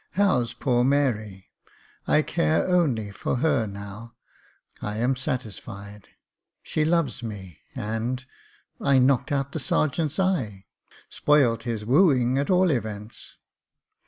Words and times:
How's 0.13 0.55
poor 0.55 0.83
Mary? 0.83 1.51
I 2.07 2.23
care 2.23 2.65
only 2.65 3.11
for 3.11 3.35
her 3.35 3.67
now— 3.67 4.15
I 4.81 4.97
am 4.97 5.15
satisfied— 5.15 6.07
she 6.63 6.83
loves 6.83 7.21
me 7.21 7.59
and— 7.75 8.25
I 8.81 8.97
knocked 8.97 9.31
out 9.31 9.51
the 9.51 9.59
sergeant's 9.59 10.17
eye— 10.19 10.65
spoilt 11.11 11.61
his 11.65 11.85
wooing, 11.85 12.39
at 12.39 12.49
all 12.49 12.71
events." 12.71 13.35